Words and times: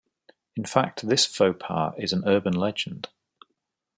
In 0.55 0.65
fact, 0.65 1.07
this 1.07 1.27
faux 1.27 1.55
pas 1.59 1.93
is 1.99 2.11
an 2.11 2.23
urban 2.25 2.53
legend. 2.53 3.09